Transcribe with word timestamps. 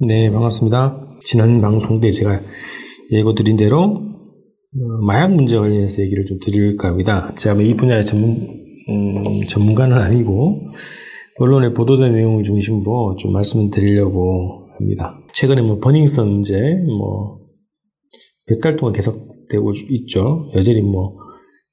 네, 0.00 0.30
반갑습니다. 0.30 1.18
지난 1.24 1.60
방송 1.60 2.00
때 2.00 2.10
제가 2.10 2.40
예고 3.12 3.34
드린 3.34 3.56
대로 3.56 3.78
어, 3.78 5.04
마약 5.06 5.34
문제 5.34 5.56
관련해서 5.56 6.02
얘기를 6.02 6.24
좀 6.24 6.38
드릴까 6.38 6.88
합니다. 6.88 7.32
제가 7.38 7.54
뭐 7.54 7.64
이 7.64 7.74
분야의 7.74 8.04
전문, 8.04 8.30
음, 8.90 9.46
전문가는 9.48 9.96
아니고 9.96 10.68
언론에 11.38 11.72
보도된 11.72 12.12
내용을 12.12 12.42
중심으로 12.42 13.16
좀 13.18 13.32
말씀을 13.32 13.70
드리려고 13.70 14.68
합니다. 14.78 15.18
최근에 15.32 15.62
뭐 15.62 15.78
버닝썬 15.80 16.28
문제 16.28 16.74
뭐 16.86 17.38
몇 18.48 18.60
달 18.62 18.76
동안 18.76 18.92
계속되고 18.92 19.70
있죠. 19.90 20.48
여전히 20.54 20.82
뭐 20.82 21.16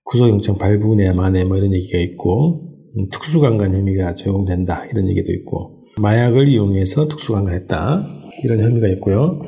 구속영장 0.06 0.58
발부내 0.58 1.12
만에 1.14 1.44
뭐 1.44 1.58
이런 1.58 1.74
얘기가 1.74 2.00
있고 2.00 2.72
음, 2.98 3.10
특수강간 3.12 3.74
혐의가 3.74 4.16
적용된다 4.16 4.86
이런 4.86 5.08
얘기도 5.10 5.32
있고 5.34 5.83
마약을 5.98 6.48
이용해서 6.48 7.08
특수강간 7.08 7.54
했다. 7.54 8.08
이런 8.44 8.62
혐의가 8.62 8.88
있고요. 8.90 9.42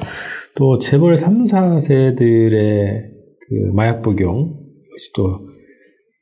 또 0.55 0.77
재벌 0.77 1.17
3, 1.17 1.43
4세들의 1.43 3.15
그 3.47 3.71
마약 3.73 4.01
복용 4.01 4.65
이것이 4.95 5.13
또, 5.15 5.23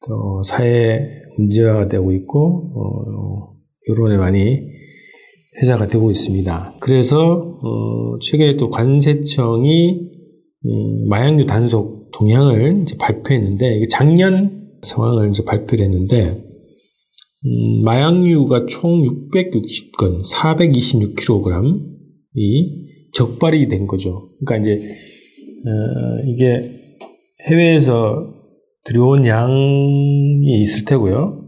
또 0.08 0.44
사회 0.44 1.08
문제가 1.38 1.88
되고 1.88 2.12
있고 2.12 2.72
어, 2.76 3.54
여론에 3.90 4.18
많이 4.18 4.60
회자가 5.62 5.88
되고 5.88 6.10
있습니다. 6.10 6.76
그래서 6.80 7.60
어, 7.62 8.20
최근에 8.20 8.58
또 8.58 8.70
관세청이 8.70 10.14
음, 10.66 11.08
마약류 11.10 11.46
단속 11.46 12.12
동향을 12.12 12.86
발표했는데 13.00 13.84
작년 13.90 14.78
상황을 14.82 15.32
발표를 15.46 15.86
했는데 15.86 16.53
음, 17.46 17.84
마약류가 17.84 18.68
총 18.68 19.02
660건, 19.02 20.24
426kg이 20.24 22.84
적발이 23.14 23.68
된 23.68 23.88
거죠. 23.88 24.30
그러니까 24.40 24.58
이제 24.58 24.82
어, 25.66 25.70
이게 26.28 26.72
해외에서 27.48 28.34
들여온 28.86 29.26
양이 29.26 30.62
있을 30.62 30.86
테고요. 30.86 31.42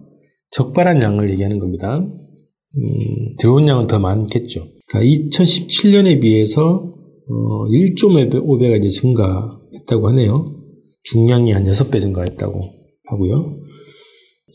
적발한 0.51 1.01
양을 1.01 1.29
얘기하는 1.31 1.59
겁니다. 1.59 1.97
음, 1.97 3.35
들어온 3.39 3.67
양은 3.67 3.87
더 3.87 3.99
많겠죠. 3.99 4.67
그러니까 4.87 5.27
2017년에 5.29 6.21
비해서 6.21 6.93
어, 7.27 7.67
1.5배가 7.67 8.77
이제 8.77 8.87
증가했다고 8.89 10.07
하네요. 10.09 10.55
중량이 11.03 11.51
한 11.51 11.63
6배 11.63 11.99
증가했다고 11.99 12.61
하고요. 13.07 13.59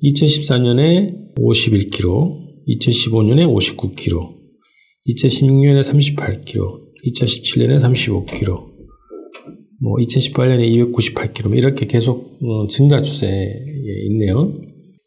2014년에 0.03 1.35
51kg, 1.37 2.65
2015년에 2.69 3.47
59kg, 3.47 4.35
2016년에 5.09 5.83
38kg, 5.83 6.81
2017년에 7.07 7.79
35kg, 7.81 8.71
뭐 9.83 9.95
2018년에 9.97 10.93
298kg 10.93 11.57
이렇게 11.57 11.87
계속 11.87 12.39
어, 12.43 12.67
증가 12.67 13.01
추세에 13.01 13.47
있네요. 14.11 14.61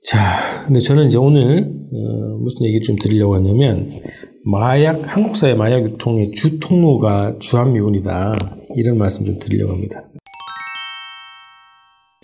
자, 0.03 0.65
근데 0.65 0.79
저는 0.79 1.07
이제 1.07 1.17
오늘 1.17 1.63
어, 1.63 2.37
무슨 2.39 2.65
얘기를 2.65 2.81
좀 2.81 2.95
드리려고 2.95 3.35
하냐면 3.35 4.01
마약 4.45 5.01
한국 5.05 5.35
사회 5.35 5.53
마약 5.53 5.83
유통의 5.83 6.31
주 6.31 6.59
통로가 6.59 7.37
주한미군이다 7.39 8.57
이런 8.75 8.97
말씀 8.97 9.23
좀 9.23 9.39
드리려고 9.39 9.73
합니다. 9.73 10.09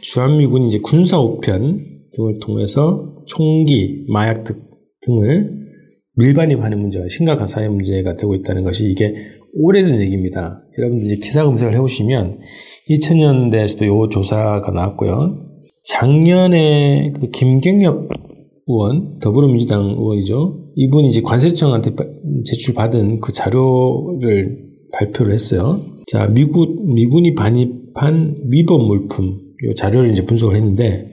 주한미군이 0.02 0.68
이제 0.68 0.80
군사 0.80 1.20
우편 1.20 1.99
등을 2.20 2.40
통해서 2.42 3.16
총기, 3.26 4.06
마약 4.10 4.44
등을 5.02 5.60
밀반입하는 6.16 6.80
문제가 6.80 7.06
심각한 7.08 7.48
사회 7.48 7.70
문제가 7.70 8.18
되고 8.18 8.36
있다는 8.36 8.64
것이 8.64 8.90
이게 8.90 9.16
오래된 9.54 10.02
얘기입니다. 10.02 10.62
여러분들 10.78 11.06
이제 11.06 11.16
기사 11.16 11.46
검색을 11.46 11.74
해보시면 11.76 12.40
2000년대에서도 12.90 13.86
요 13.88 14.10
조사가 14.10 14.70
나왔고요. 14.72 15.46
작년에 15.86 17.12
그 17.20 17.30
김경엽 17.30 18.10
의원, 18.68 19.20
더불어민주당 19.20 19.86
의원이죠. 19.86 20.74
이분이 20.76 21.10
이제 21.10 21.22
관세청한테 21.22 21.92
제출받은 22.46 23.22
그 23.22 23.32
자료를 23.32 24.70
발표를 24.94 25.32
했어요. 25.32 25.82
자, 26.08 26.28
미국, 26.28 26.94
미군이 26.94 27.34
반입한 27.34 28.36
위법 28.50 28.86
물품, 28.86 29.40
요 29.66 29.74
자료를 29.74 30.12
이제 30.12 30.26
분석을 30.26 30.56
했는데, 30.56 31.09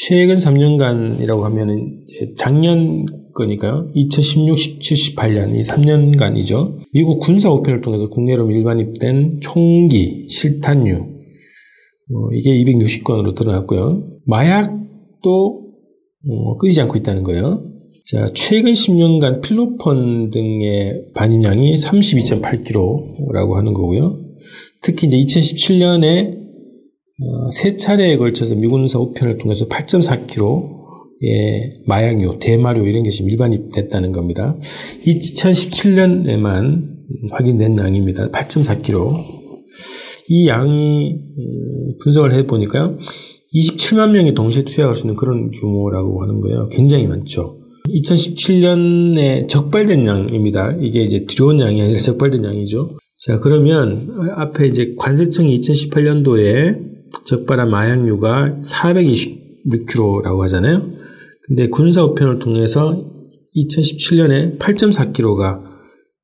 최근 0.00 0.36
3년간이라고 0.36 1.40
하면은 1.42 2.04
작년 2.36 3.04
거니까요. 3.34 3.90
2016, 3.94 4.56
17, 4.56 5.16
18년 5.16 5.56
이 5.56 5.62
3년간이죠. 5.62 6.78
미국 6.92 7.18
군사 7.18 7.50
우편을 7.50 7.80
통해서 7.80 8.08
국내로 8.08 8.46
밀반입된 8.46 9.40
총기, 9.40 10.26
실탄류 10.28 10.94
어, 10.94 12.32
이게 12.32 12.52
260건으로 12.62 13.34
드러났고요. 13.34 14.04
마약도 14.24 15.62
어, 16.28 16.56
끊이지 16.58 16.80
않고 16.82 16.96
있다는 16.98 17.24
거예요. 17.24 17.64
자, 18.06 18.28
최근 18.34 18.72
10년간 18.72 19.42
필로폰 19.42 20.30
등의 20.30 21.06
반입량이 21.14 21.74
32.8kg라고 21.74 23.54
하는 23.54 23.74
거고요. 23.74 24.20
특히 24.80 25.08
이제 25.08 25.18
2017년에 25.18 26.47
어, 27.20 27.50
세 27.50 27.76
차례에 27.76 28.16
걸쳐서 28.16 28.54
미군사 28.54 28.98
우편을 28.98 29.38
통해서 29.38 29.66
8.4kg 29.66 30.78
의 31.20 31.82
마약류, 31.86 32.38
대마류 32.38 32.86
이런 32.86 33.02
것이 33.02 33.24
밀반입됐다는 33.24 34.12
겁니다. 34.12 34.56
2017년에만 35.04 36.82
확인된 37.32 37.76
양입니다. 37.76 38.30
8.4kg. 38.30 39.24
이 40.28 40.46
양이 40.46 41.16
어, 41.16 41.96
분석을 42.02 42.32
해보니까요. 42.34 42.98
27만 43.52 44.12
명이 44.12 44.34
동시에 44.34 44.62
투약할 44.62 44.94
수 44.94 45.02
있는 45.02 45.16
그런 45.16 45.50
규모라고 45.50 46.22
하는 46.22 46.40
거예요. 46.40 46.68
굉장히 46.68 47.08
많죠. 47.08 47.58
2017년에 47.88 49.48
적발된 49.48 50.06
양입니다. 50.06 50.76
이게 50.80 51.02
이제 51.02 51.24
들여온 51.24 51.58
양이 51.58 51.82
아니라 51.82 51.98
적발된 51.98 52.44
양이죠. 52.44 52.96
자, 53.24 53.38
그러면 53.38 54.08
앞에 54.36 54.68
이제 54.68 54.94
관세청이 54.98 55.58
2018년도에 55.58 56.97
적발한 57.26 57.70
마약류가 57.70 58.62
426kg라고 58.64 60.40
하잖아요. 60.40 60.82
근데 61.46 61.68
군사 61.68 62.04
우편을 62.04 62.38
통해서 62.38 63.04
2017년에 63.56 64.58
8.4kg가 64.58 65.68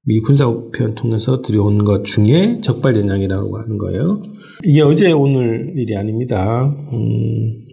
미 0.06 0.21
군사 0.21 0.47
우편 0.47 0.95
통해서 0.95 1.41
들여온 1.41 1.83
것 1.84 2.05
중에 2.05 2.61
적발된 2.61 3.09
양이라고 3.09 3.59
하는 3.59 3.78
거예요. 3.78 4.21
이게 4.65 4.83
어제 4.83 5.11
오늘 5.12 5.72
일이 5.77 5.97
아닙니다. 5.97 6.67
음, 6.93 7.65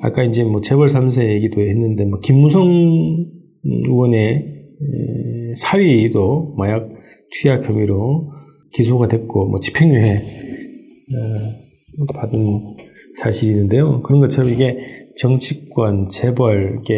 아까 0.00 0.24
이제 0.24 0.42
뭐 0.42 0.60
재벌 0.60 0.88
3세 0.88 1.28
얘기도 1.28 1.60
했는데 1.60 2.04
뭐 2.04 2.18
김무성 2.18 2.66
의원의 3.64 4.44
사위도 5.56 6.56
마약 6.58 6.88
투약 7.30 7.68
혐의로 7.68 8.32
기소가 8.74 9.06
됐고 9.06 9.48
뭐 9.48 9.60
집행유예 9.60 10.14
어, 11.14 11.62
받은 12.14 12.74
사실이 13.14 13.52
있는데요. 13.52 14.02
그런 14.02 14.20
것처럼 14.20 14.52
이게 14.52 14.78
정치권, 15.16 16.08
재벌, 16.08 16.80
이게 16.80 16.96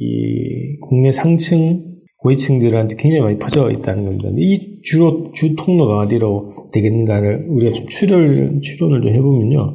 이 0.00 0.78
국내 0.80 1.12
상층, 1.12 1.92
고위층들한테 2.18 2.96
굉장히 2.96 3.22
많이 3.22 3.38
퍼져 3.38 3.70
있다는 3.70 4.04
겁니다. 4.04 4.28
이 4.36 4.80
주로 4.82 5.30
주 5.32 5.54
통로가 5.56 5.98
어디로 5.98 6.70
되겠는가를 6.72 7.46
우리가 7.48 7.72
좀 7.72 7.86
추론 7.86 8.60
추론을 8.60 9.02
좀 9.02 9.12
해보면요. 9.12 9.74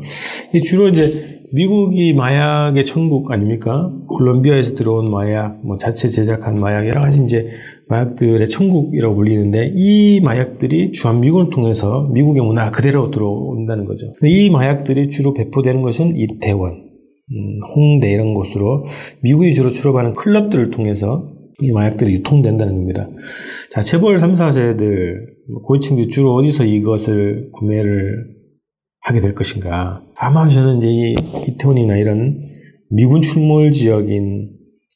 이 0.53 0.61
주로 0.61 0.87
이제 0.87 1.36
미국이 1.53 2.13
마약의 2.13 2.83
천국 2.83 3.31
아닙니까? 3.31 3.91
콜롬비아에서 4.07 4.73
들어온 4.73 5.09
마약, 5.09 5.65
뭐 5.65 5.77
자체 5.77 6.09
제작한 6.09 6.59
마약 6.59 6.87
여러 6.87 7.01
가지 7.01 7.23
이제 7.23 7.49
마약들의 7.87 8.45
천국이라고 8.47 9.15
불리는데 9.15 9.71
이 9.75 10.19
마약들이 10.19 10.91
주한미군을 10.91 11.49
통해서 11.49 12.09
미국의 12.11 12.43
문화 12.43 12.69
그대로 12.69 13.11
들어온다는 13.11 13.85
거죠. 13.85 14.07
이 14.23 14.49
마약들이 14.49 15.07
주로 15.07 15.33
배포되는 15.33 15.81
것은 15.81 16.17
이태원, 16.17 16.71
음, 16.71 17.59
홍대 17.75 18.11
이런 18.11 18.33
곳으로 18.33 18.83
미국이 19.21 19.53
주로 19.53 19.69
출업하는 19.69 20.15
클럽들을 20.15 20.69
통해서 20.71 21.31
이 21.61 21.71
마약들이 21.71 22.13
유통된다는 22.15 22.75
겁니다. 22.75 23.09
자, 23.71 23.81
재벌 23.81 24.17
3, 24.17 24.33
4세들, 24.33 25.13
뭐 25.49 25.61
고위층들 25.61 26.07
주로 26.07 26.35
어디서 26.35 26.65
이것을 26.65 27.49
구매를 27.53 28.36
하게 29.01 29.19
될 29.19 29.33
것인가. 29.35 30.03
아마 30.15 30.47
저는 30.47 30.77
이제 30.77 30.87
이 30.87 31.15
이태원이나 31.47 31.97
이런 31.97 32.37
미군 32.89 33.21
출몰 33.21 33.71
지역인 33.71 34.51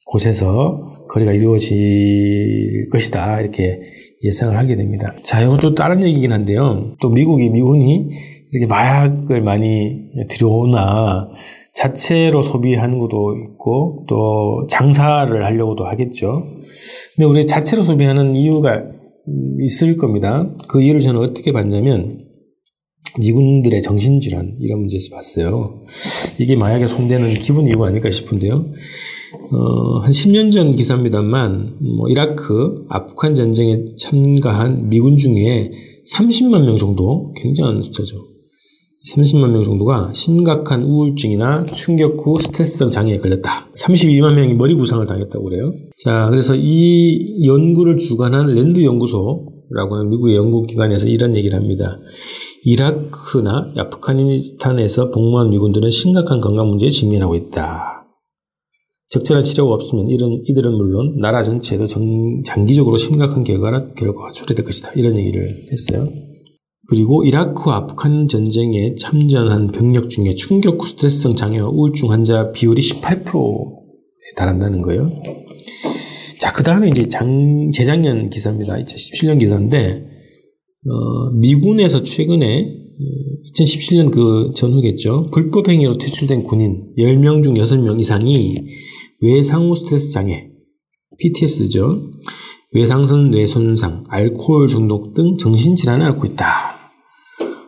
곳에서 0.05 1.05
거래가 1.09 1.33
이루어질 1.33 2.89
것이다. 2.91 3.41
이렇게 3.41 3.81
예상을 4.23 4.55
하게 4.55 4.75
됩니다. 4.75 5.15
자, 5.23 5.41
이건 5.41 5.59
또 5.59 5.73
다른 5.73 6.03
얘기긴 6.03 6.31
한데요. 6.31 6.95
또 7.01 7.09
미국이, 7.09 7.49
미군이 7.49 8.09
이렇게 8.51 8.67
마약을 8.67 9.41
많이 9.41 10.09
들여오나 10.29 11.29
자체로 11.73 12.41
소비하는 12.41 12.99
것도 12.99 13.35
있고 13.37 14.05
또 14.07 14.67
장사를 14.69 15.43
하려고도 15.43 15.85
하겠죠. 15.85 16.45
근데 17.15 17.25
우리 17.29 17.45
자체로 17.45 17.81
소비하는 17.81 18.35
이유가 18.35 18.75
음, 19.27 19.57
있을 19.61 19.97
겁니다. 19.97 20.49
그 20.67 20.81
이유를 20.81 20.99
저는 20.99 21.21
어떻게 21.21 21.51
봤냐면 21.51 22.25
미군들의 23.19 23.81
정신질환 23.81 24.55
이런 24.59 24.79
문제에서 24.79 25.09
봤어요. 25.15 25.83
이게 26.39 26.55
마약에 26.55 26.87
손대는 26.87 27.35
기본 27.35 27.67
이유가 27.67 27.87
아닐까 27.87 28.09
싶은데요. 28.09 28.65
어, 29.51 29.99
한 29.99 30.11
10년 30.11 30.51
전 30.51 30.75
기사입니다만 30.75 31.77
뭐 31.79 32.09
이라크, 32.09 32.85
아프간 32.89 33.35
전쟁에 33.35 33.85
참가한 33.97 34.89
미군 34.89 35.17
중에 35.17 35.71
30만 36.11 36.65
명 36.65 36.77
정도 36.77 37.33
굉장한 37.37 37.81
숫자죠. 37.83 38.31
30만 39.09 39.49
명 39.49 39.63
정도가 39.63 40.11
심각한 40.13 40.83
우울증이나 40.83 41.65
충격 41.73 42.25
후 42.25 42.37
스트레스성 42.37 42.89
장애에 42.89 43.17
걸렸다. 43.17 43.71
32만 43.75 44.35
명이 44.35 44.53
머리 44.53 44.75
부상을 44.75 45.03
당했다고 45.05 45.43
그래요. 45.43 45.73
자, 45.97 46.27
그래서 46.29 46.53
이 46.55 47.43
연구를 47.45 47.97
주관한 47.97 48.53
랜드 48.53 48.83
연구소라고 48.83 49.95
하는 49.95 50.09
미국의 50.09 50.35
연구 50.35 50.63
기관에서 50.63 51.07
이런 51.07 51.35
얘기를 51.35 51.57
합니다. 51.57 51.99
이라크나 52.63 53.73
아프가니스탄에서 53.75 55.11
복무한 55.11 55.49
미군들은 55.49 55.89
심각한 55.89 56.41
건강 56.41 56.69
문제에 56.69 56.89
직면하고 56.89 57.35
있다. 57.35 58.05
적절한 59.09 59.43
치료가 59.43 59.73
없으면 59.73 60.09
이런, 60.09 60.41
이들은 60.45 60.73
물론 60.73 61.17
나라 61.19 61.43
전체에도 61.43 61.85
정, 61.85 62.41
장기적으로 62.45 62.97
심각한 62.97 63.43
결과가, 63.43 63.93
결과가 63.93 64.31
초래될 64.31 64.63
것이다. 64.63 64.91
이런 64.95 65.17
얘기를 65.17 65.67
했어요. 65.71 66.07
그리고 66.87 67.23
이라크 67.23 67.69
아프간 67.69 68.27
전쟁에 68.27 68.95
참전한 68.95 69.71
병력 69.71 70.09
중에 70.09 70.33
충격 70.35 70.81
후 70.81 70.87
스트레스성 70.87 71.35
장애와 71.35 71.69
우울증 71.69 72.11
환자 72.11 72.51
비율이 72.51 72.81
18%에 72.81 74.33
달한다는 74.35 74.81
거예요. 74.81 75.11
자, 76.39 76.51
그 76.53 76.63
다음에 76.63 76.89
이제 76.89 77.07
장, 77.07 77.69
재작년 77.71 78.29
기사입니다. 78.29 78.75
2017년 78.75 79.39
기사인데, 79.39 80.10
어, 80.87 81.31
미군에서 81.33 82.01
최근에 82.01 82.81
2017년 83.53 84.07
어, 84.07 84.11
그 84.11 84.51
전후겠죠. 84.55 85.29
불법 85.31 85.69
행위로 85.69 85.97
퇴출된 85.97 86.43
군인 86.43 86.91
10명 86.97 87.43
중 87.43 87.53
6명 87.53 87.99
이상이 87.99 88.55
외상후 89.21 89.75
스트레스 89.75 90.11
장애, 90.11 90.49
PTS죠. 91.19 92.11
외상선 92.73 93.31
뇌손상, 93.31 94.05
알코올 94.09 94.67
중독 94.67 95.13
등 95.13 95.37
정신질환을 95.37 96.05
앓고 96.07 96.25
있다. 96.25 96.45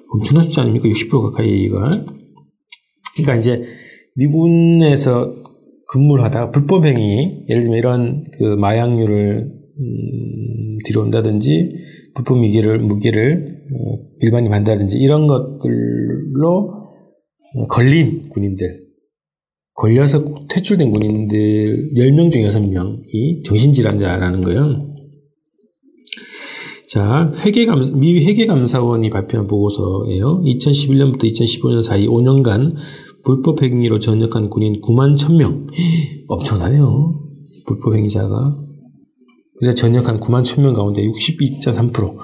엄청난 0.09 0.43
숫자 0.43 0.61
아닙니까? 0.61 0.87
60% 0.87 1.21
가까이가. 1.21 2.05
그러니까 3.15 3.35
이제 3.35 3.63
미군에서 4.15 5.35
근무를 5.87 6.23
하다가 6.23 6.51
불법행위, 6.51 7.45
예를 7.49 7.63
들면 7.63 7.77
이런 7.77 8.23
그 8.37 8.43
마약류를 8.43 9.51
음, 9.79 10.77
들여온다든지 10.85 11.73
불법 12.15 12.39
무기를, 12.39 12.79
무기를 12.79 13.63
어, 13.71 13.99
일반이 14.19 14.49
반다든지 14.49 14.97
이런 14.99 15.25
것들로 15.25 16.83
걸린 17.69 18.29
군인들, 18.29 18.83
걸려서 19.75 20.23
퇴출된 20.49 20.91
군인들 20.91 21.93
10명 21.95 22.31
중 22.31 22.41
6명이 22.41 23.43
정신질환자라는 23.43 24.43
거예요. 24.43 24.93
자, 26.87 27.31
회계감, 27.39 27.99
미 27.99 28.23
회계감사원이 28.23 29.09
발표한 29.09 29.47
보고서예요. 29.47 30.43
2011년부터 30.43 31.23
2015년 31.23 31.81
사이 31.81 32.05
5년간 32.05 32.75
불법 33.23 33.63
행위로 33.63 33.97
전역한 33.97 34.51
군인 34.51 34.79
9만 34.79 35.17
1000명. 35.17 35.69
엄청나네요. 36.27 37.19
불법 37.65 37.95
행위자가. 37.95 38.57
그래서 39.59 39.75
전역 39.75 40.07
한 40.07 40.19
9만 40.19 40.43
1000명 40.43 40.75
가운데 40.75 41.03
62.3%. 41.03 42.17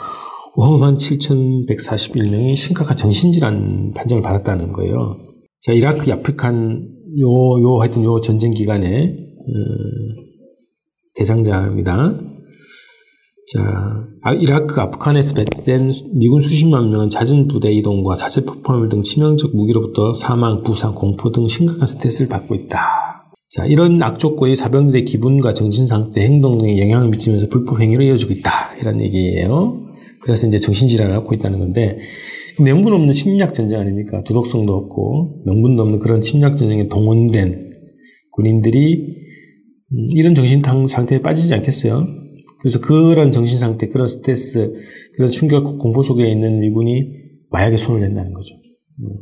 5만 0.55 0.97
7,141명이 0.97 2.55
심각한 2.55 2.97
정신질환 2.97 3.93
판정을 3.95 4.21
받았다는 4.23 4.73
거예요. 4.73 5.17
자, 5.61 5.71
이라크 5.73 6.11
아프간 6.11 6.89
요, 7.21 7.61
요, 7.61 7.79
하여튼 7.79 8.03
요 8.03 8.19
전쟁 8.19 8.51
기간에, 8.51 9.05
어, 9.05 9.53
대상자입니다. 11.15 12.19
자, 13.51 13.59
아, 14.21 14.33
이라크, 14.33 14.79
아프간에서 14.79 15.33
배치된 15.33 15.91
미군 16.13 16.39
수십만 16.39 16.91
명은 16.91 17.09
잦은 17.09 17.47
부대 17.47 17.71
이동과 17.71 18.15
사슬 18.15 18.45
폭발 18.45 18.87
등 18.89 19.01
치명적 19.01 19.55
무기로부터 19.55 20.13
사망, 20.13 20.61
부상, 20.61 20.93
공포 20.93 21.31
등 21.31 21.47
심각한 21.47 21.87
스트레스를 21.87 22.27
받고 22.27 22.53
있다. 22.53 23.08
자, 23.49 23.65
이런 23.65 24.01
악조건이 24.03 24.55
사병들의 24.55 25.05
기분과 25.05 25.55
정신 25.55 25.87
상태, 25.87 26.21
행동 26.21 26.59
등에 26.59 26.77
영향을 26.79 27.09
미치면서 27.09 27.47
불법 27.49 27.81
행위로 27.81 28.03
이어지고 28.03 28.33
있다. 28.33 28.75
이런 28.79 29.01
얘기예요. 29.01 29.87
그래서 30.21 30.45
이제 30.45 30.59
정신질환을 30.59 31.15
앓고 31.15 31.33
있다는 31.33 31.57
건데, 31.57 31.97
명분 32.61 32.93
없는 32.93 33.11
침략 33.11 33.55
전쟁 33.55 33.79
아닙니까? 33.79 34.23
도덕성도 34.23 34.73
없고, 34.75 35.41
명분도 35.45 35.81
없는 35.81 35.97
그런 35.97 36.21
침략 36.21 36.57
전쟁에 36.57 36.87
동원된 36.89 37.71
군인들이 38.33 39.17
음, 39.91 40.07
이런 40.11 40.35
정신 40.35 40.61
상태에 40.87 41.19
빠지지 41.19 41.51
않겠어요? 41.55 42.05
그래서 42.61 42.79
그런 42.81 43.31
정신 43.31 43.57
상태, 43.57 43.87
그런 43.87 44.05
스트레스, 44.05 44.73
그런 45.15 45.27
충격, 45.27 45.79
공포 45.79 46.03
속에 46.03 46.29
있는 46.29 46.59
미군이 46.59 47.07
마약에 47.49 47.77
손을 47.77 48.01
댄다는 48.01 48.33
거죠. 48.33 48.53
음. 49.01 49.15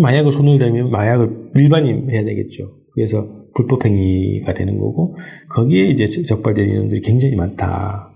마약을 0.00 0.32
손을 0.32 0.58
대면 0.58 0.90
마약을 0.90 1.50
일반이 1.56 1.90
해야 2.10 2.24
되겠죠. 2.24 2.78
그래서 2.94 3.37
불법행위가 3.54 4.54
되는 4.54 4.78
거고, 4.78 5.16
거기에 5.50 5.90
이제 5.90 6.06
적발되는 6.06 6.70
인원들이 6.70 7.00
굉장히 7.00 7.36
많다. 7.36 8.12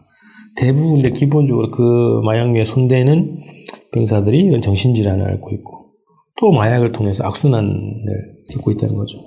대부분, 0.56 0.96
근데 0.96 1.10
기본적으로 1.10 1.70
그 1.70 2.20
마약류에 2.24 2.64
손대는 2.64 3.40
병사들이 3.92 4.40
이런 4.40 4.60
정신질환을 4.60 5.26
앓고 5.26 5.50
있고, 5.56 5.92
또 6.38 6.52
마약을 6.52 6.92
통해서 6.92 7.24
악순환을 7.24 7.72
겪고 8.50 8.72
있다는 8.72 8.94
거죠. 8.94 9.18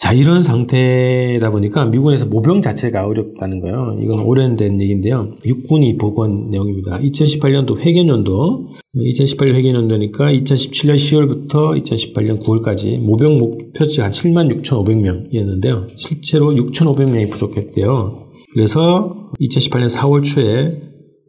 자, 0.00 0.14
이런 0.14 0.42
상태다 0.42 1.50
보니까 1.50 1.84
미군에서 1.84 2.24
모병 2.24 2.62
자체가 2.62 3.06
어렵다는 3.06 3.60
거예요. 3.60 3.98
이건 4.00 4.20
오랜된 4.20 4.80
얘기인데요. 4.80 5.30
육군이 5.44 5.98
보고한 5.98 6.48
내용입니다. 6.50 6.98
2018년도 7.00 7.78
회계년도, 7.78 8.68
2018년 8.96 9.54
회계년도니까 9.56 10.32
2017년 10.32 10.94
10월부터 10.94 11.78
2018년 11.82 12.42
9월까지 12.42 12.98
모병 12.98 13.36
목표치 13.36 14.00
한 14.00 14.10
7만 14.10 14.50
6,500명이었는데요. 14.62 15.88
실제로 15.96 16.46
6,500명이 16.52 17.30
부족했대요. 17.30 18.30
그래서 18.54 19.30
2018년 19.38 19.90
4월 19.90 20.24
초에 20.24 20.80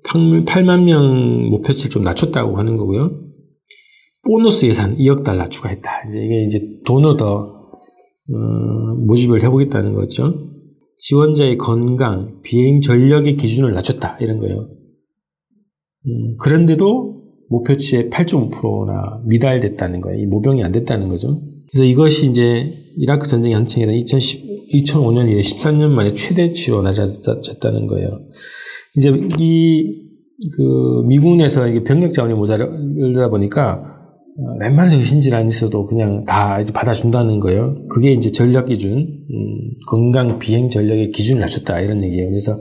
8만 0.05 0.83
명 0.83 1.49
목표치를 1.49 1.89
좀 1.89 2.03
낮췄다고 2.03 2.55
하는 2.55 2.77
거고요. 2.77 3.19
보너스 4.23 4.65
예산 4.65 4.95
2억 4.95 5.25
달러 5.25 5.45
추가했다. 5.49 5.91
이제 6.07 6.23
이게 6.23 6.45
이제 6.45 6.59
돈으로 6.85 7.17
더 7.17 7.60
어, 8.33 8.95
모집을 8.95 9.43
해보겠다는 9.43 9.93
거죠. 9.93 10.49
지원자의 10.97 11.57
건강, 11.57 12.41
비행 12.43 12.79
전력의 12.81 13.37
기준을 13.37 13.73
낮췄다 13.73 14.17
이런 14.21 14.39
거예요. 14.39 14.69
음, 16.07 16.37
그런데도 16.39 17.21
목표치의 17.49 18.09
8.5%나 18.09 19.21
미달됐다는 19.25 20.01
거예요. 20.01 20.19
이 20.19 20.25
모병이 20.25 20.63
안 20.63 20.71
됐다는 20.71 21.09
거죠. 21.09 21.41
그래서 21.71 21.85
이것이 21.85 22.27
이제 22.27 22.71
이라크 22.97 23.27
전쟁이 23.27 23.53
한창이던 23.55 23.95
2010, 23.95 24.69
2005년 24.73 25.29
이래 25.29 25.41
13년 25.41 25.89
만에 25.89 26.13
최대치로 26.13 26.81
낮아졌다는 26.81 27.87
거예요. 27.87 28.07
이제 28.95 29.09
이 29.39 30.01
그 30.55 31.03
미군에서 31.05 31.61
병력 31.85 32.11
자원이 32.11 32.33
모자르다 32.33 33.29
보니까 33.29 33.83
어, 33.83 33.90
웬만한 34.59 34.89
정신질환 34.89 35.47
있어도 35.47 35.85
그냥 35.85 36.23
다 36.25 36.59
이제 36.61 36.71
받아준다는 36.71 37.39
거예요. 37.39 37.85
그게 37.89 38.11
이제 38.11 38.29
전략 38.29 38.65
기준, 38.65 38.97
음, 38.97 39.55
건강 39.87 40.39
비행 40.39 40.69
전략의 40.69 41.11
기준을 41.11 41.41
낮췄다 41.41 41.79
이런 41.81 42.03
얘기예요. 42.03 42.29
그래서 42.29 42.59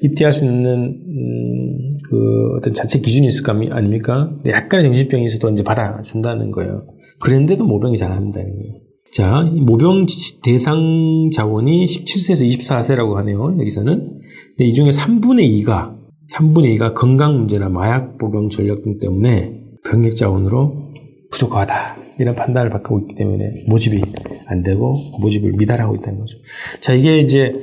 입대할 0.00 0.32
수 0.32 0.44
있는 0.44 1.02
음, 1.06 1.90
그 2.08 2.56
어떤 2.56 2.72
자체 2.72 3.00
기준이 3.00 3.26
있을 3.26 3.42
거 3.42 3.52
아닙니까? 3.52 4.36
약간의 4.46 4.86
정신병이 4.86 5.24
있어도 5.26 5.50
이제 5.50 5.62
받아준다는 5.62 6.50
거예요. 6.50 6.86
그런데도 7.20 7.64
모병이 7.64 7.98
잘 7.98 8.12
한다는 8.12 8.56
거예요. 8.56 8.74
자, 9.12 9.42
모병 9.42 10.06
대상 10.42 11.28
자원이 11.32 11.84
17세에서 11.84 12.48
24세라고 12.48 13.14
하네요. 13.16 13.56
여기서는. 13.58 14.20
근데 14.56 14.64
이 14.64 14.72
중에 14.72 14.90
3분의 14.90 15.64
2가 15.64 16.02
3분의 16.32 16.78
2가 16.78 16.94
건강 16.94 17.36
문제나 17.36 17.68
마약 17.68 18.16
복용 18.16 18.48
전력 18.48 18.82
등 18.82 18.98
때문에 18.98 19.60
병력 19.84 20.16
자원으로 20.16 20.91
부족하다. 21.32 21.96
이런 22.18 22.34
판단을 22.34 22.70
받고 22.70 23.00
있기 23.00 23.14
때문에 23.16 23.64
모집이 23.66 24.00
안 24.46 24.62
되고 24.62 24.96
모집을 25.20 25.52
미달하고 25.52 25.96
있다는 25.96 26.20
거죠. 26.20 26.38
자, 26.80 26.92
이게 26.92 27.18
이제 27.18 27.54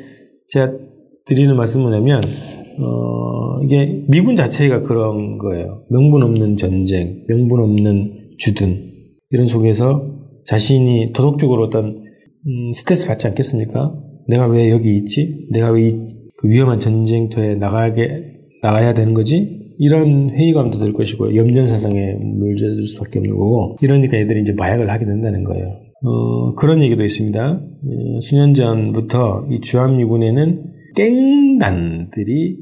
제가 0.50 0.74
드리는 1.26 1.56
말씀은 1.56 1.86
뭐냐면, 1.86 2.24
어, 2.24 3.62
이게 3.64 4.04
미군 4.08 4.36
자체가 4.36 4.82
그런 4.82 5.38
거예요. 5.38 5.84
명분 5.90 6.24
없는 6.24 6.58
전쟁, 6.58 7.24
명분 7.28 7.62
없는 7.62 8.36
주둔, 8.38 8.90
이런 9.30 9.48
속에서 9.48 10.18
자신이 10.46 11.14
도덕적으로 11.14 11.66
어떤, 11.66 11.86
음, 12.48 12.74
스트레스 12.74 13.06
받지 13.06 13.28
않겠습니까? 13.28 13.94
내가 14.28 14.48
왜 14.48 14.72
여기 14.72 14.98
있지? 14.98 15.48
내가 15.52 15.72
왜이 15.72 15.92
그 16.38 16.48
위험한 16.48 16.80
전쟁터에 16.80 17.56
나가게, 17.56 18.24
나가야 18.64 18.94
되는 18.94 19.14
거지? 19.14 19.69
이런 19.80 20.30
회의감도 20.30 20.78
들 20.78 20.92
것이고 20.92 21.36
염전 21.36 21.66
사상에 21.66 22.14
물들을 22.16 22.76
수밖에 22.86 23.20
없는 23.20 23.32
거고 23.34 23.78
이러니까 23.82 24.18
애들이 24.18 24.42
이제 24.42 24.54
마약을 24.54 24.90
하게 24.90 25.06
된다는 25.06 25.46
거예요. 25.46 25.66
어, 26.04 26.54
그런 26.56 26.84
얘기도 26.84 27.04
있습니다. 27.04 27.52
어, 27.52 28.20
수년 28.20 28.54
전부터 28.54 29.48
이 29.52 29.62
주한미군에는 29.62 30.66
땡단들이 30.96 32.58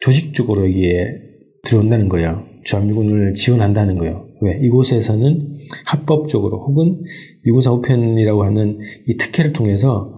조직적으로 0.00 0.64
여기에 0.64 1.22
들어온다는 1.64 2.08
거예요. 2.10 2.44
주한미군을 2.64 3.32
지원한다는 3.32 3.96
거예요. 3.96 4.26
왜? 4.42 4.58
이곳에서는 4.60 5.58
합법적으로 5.86 6.58
혹은 6.58 7.02
미군사 7.44 7.72
우편이라고 7.72 8.44
하는 8.44 8.78
이 9.06 9.16
특혜를 9.16 9.54
통해서 9.54 10.12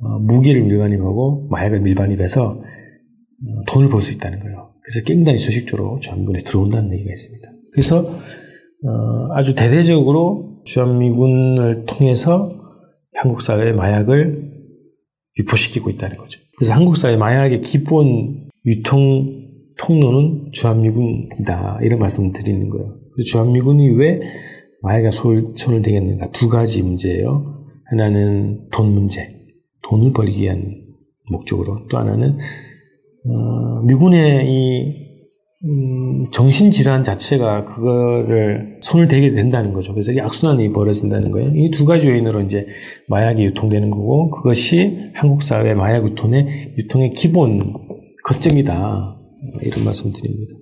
어, 0.00 0.18
무기를 0.20 0.62
밀반입하고 0.62 1.48
마약을 1.50 1.80
밀반입해서 1.80 2.50
어, 2.50 3.64
돈을 3.68 3.88
벌 3.88 4.00
수 4.00 4.12
있다는 4.12 4.38
거예요. 4.38 4.67
그래서 4.82 5.04
깽단이 5.04 5.38
조직적으로 5.38 5.98
주한미군에 6.00 6.38
들어온다는 6.38 6.92
얘기가 6.92 7.10
있습니다. 7.10 7.50
그래서 7.72 7.98
어, 7.98 9.34
아주 9.34 9.54
대대적으로 9.54 10.62
주한미군을 10.64 11.86
통해서 11.86 12.54
한국 13.14 13.42
사회의 13.42 13.72
마약을 13.72 14.52
유포시키고 15.38 15.90
있다는 15.90 16.16
거죠. 16.16 16.40
그래서 16.56 16.74
한국 16.74 16.96
사회 16.96 17.16
마약의 17.16 17.60
기본 17.60 18.48
유통 18.66 19.38
통로는 19.78 20.50
주한미군이다 20.52 21.80
이런 21.82 21.98
말씀을 22.00 22.32
드리는 22.32 22.68
거예요. 22.68 22.98
그래서 23.12 23.30
주한미군이 23.30 23.90
왜 23.90 24.20
마약에 24.82 25.10
손을 25.10 25.82
대겠는가 25.82 26.30
두 26.30 26.48
가지 26.48 26.82
문제예요. 26.82 27.64
하나는 27.84 28.68
돈 28.70 28.92
문제, 28.92 29.34
돈을 29.82 30.12
벌기 30.12 30.42
위한 30.42 30.84
목적으로 31.30 31.86
또 31.88 31.98
하나는 31.98 32.38
어, 33.30 33.82
미군의 33.84 34.46
이 34.46 35.08
음, 35.64 36.30
정신질환 36.30 37.02
자체가 37.02 37.64
그거를 37.64 38.78
손을 38.80 39.08
대게 39.08 39.32
된다는 39.32 39.72
거죠. 39.72 39.92
그래서 39.92 40.12
이 40.12 40.20
악순환이 40.20 40.72
벌어진다는 40.72 41.32
거예요. 41.32 41.50
이 41.56 41.70
두 41.70 41.84
가지 41.84 42.06
요인으로 42.08 42.42
이제 42.42 42.66
마약이 43.08 43.42
유통되는 43.44 43.90
거고 43.90 44.30
그것이 44.30 45.10
한국 45.14 45.42
사회 45.42 45.74
마약 45.74 46.04
유통의 46.06 46.74
유통의 46.78 47.10
기본 47.10 47.74
거점이다. 48.24 49.16
이런 49.62 49.84
말씀 49.84 50.12
드립니다. 50.12 50.54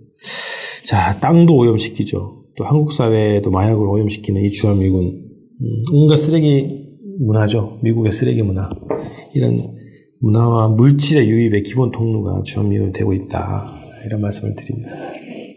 자, 0.85 1.19
땅도 1.21 1.55
오염시키죠. 1.57 2.45
또 2.57 2.65
한국 2.65 2.91
사회에도 2.93 3.51
마약을 3.51 3.87
오염시키는 3.87 4.43
이 4.45 4.51
주한미군 4.51 5.03
음, 5.05 5.83
온갖 5.93 6.17
쓰레기 6.17 6.87
문화죠. 7.21 7.81
미국의 7.83 8.13
쓰레기 8.13 8.43
문화. 8.43 8.71
이런 9.35 9.75
문화와 10.21 10.69
물질의 10.69 11.29
유입의 11.29 11.63
기본 11.63 11.91
통로가 11.91 12.43
주한미군이 12.45 12.93
되고 12.93 13.13
있다. 13.13 13.75
이런 14.05 14.21
말씀을 14.21 14.55
드립니다. 14.55 14.93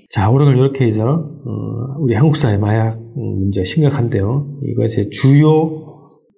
자, 0.10 0.30
오늘 0.30 0.58
이렇게 0.58 0.86
해서 0.86 1.06
어, 1.08 2.00
우리 2.00 2.16
한국 2.16 2.36
사회 2.36 2.58
마약 2.58 3.00
문제 3.16 3.64
심각한데요. 3.64 4.48
이것의 4.64 5.10
주요 5.12 5.86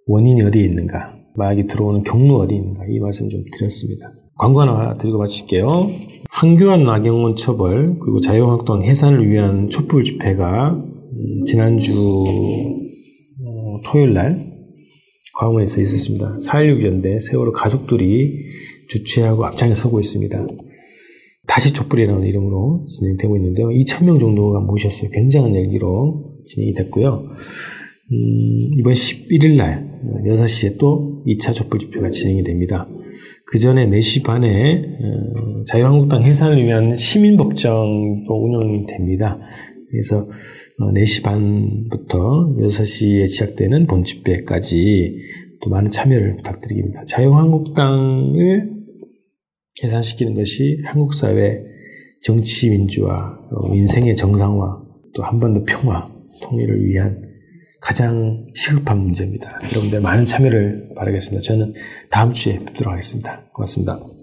원인이 0.08 0.44
어디에 0.44 0.64
있는가? 0.64 1.16
마약이 1.36 1.68
들어오는 1.68 2.04
경로 2.04 2.38
어디 2.38 2.56
있는가? 2.56 2.84
이 2.90 3.00
말씀 3.00 3.30
좀 3.30 3.42
드렸습니다. 3.54 4.12
광고 4.38 4.62
하나 4.62 4.98
드리고 4.98 5.20
마칠게요. 5.20 5.90
한교안 6.30 6.84
나경원 6.84 7.36
처벌 7.36 7.98
그리고 8.00 8.20
자유한국당 8.20 8.82
해산을 8.82 9.30
위한 9.30 9.70
촛불 9.70 10.04
집회가 10.04 10.72
음, 10.72 11.44
지난주 11.46 11.94
어, 13.44 13.82
토요일 13.86 14.14
날 14.14 14.51
광화문에서 15.42 15.82
있었습니다. 15.82 16.38
4.16 16.38 16.86
연대 16.86 17.20
세월호 17.20 17.52
가족들이 17.52 18.46
주최하고 18.88 19.46
앞장에 19.46 19.74
서고 19.74 20.00
있습니다. 20.00 20.48
다시 21.48 21.74
촛불이라는 21.74 22.24
이름으로 22.28 22.86
진행되고 22.88 23.36
있는데요. 23.38 23.70
2,000명 23.70 24.20
정도가 24.20 24.60
모셨어요. 24.60 25.10
굉장한 25.10 25.56
열기로 25.56 26.38
진행이 26.46 26.74
됐고요. 26.76 27.24
음, 28.12 28.70
이번 28.78 28.94
11일 28.94 29.58
날 29.58 30.00
6시에 30.26 30.78
또 30.78 31.24
2차 31.26 31.54
촛불 31.54 31.80
집회가 31.80 32.08
진행이 32.08 32.44
됩니다. 32.44 32.88
그 33.48 33.58
전에 33.58 33.88
4시 33.88 34.24
반에 34.24 34.76
어, 34.76 35.64
자유한국당 35.66 36.24
해산을 36.24 36.64
위한 36.64 36.96
시민법정도 36.96 38.30
운영이 38.30 38.86
됩니다. 38.86 39.40
그래서 39.92 40.28
4시 40.80 41.20
어, 41.20 41.24
반부터 41.24 42.56
6시에 42.58 43.28
시작되는 43.28 43.88
본집회까지 43.88 45.18
또 45.62 45.70
많은 45.70 45.90
참여를 45.90 46.38
부탁드립니다. 46.38 47.04
자유한국당을 47.06 48.72
계산시키는 49.76 50.34
것이 50.34 50.80
한국 50.86 51.14
사회 51.14 51.64
정치 52.22 52.70
민주화, 52.70 53.40
어, 53.52 53.74
인생의 53.74 54.16
정상화, 54.16 54.82
또한번더 55.14 55.64
평화, 55.68 56.10
통일을 56.42 56.86
위한 56.86 57.32
가장 57.82 58.46
시급한 58.54 59.00
문제입니다. 59.00 59.60
여러분들 59.72 60.02
많은 60.02 60.24
참여를 60.24 60.94
바라겠습니다. 60.96 61.42
저는 61.42 61.74
다음 62.10 62.32
주에 62.32 62.58
뵙도록 62.58 62.94
하겠습니다. 62.94 63.44
고맙습니다. 63.54 64.21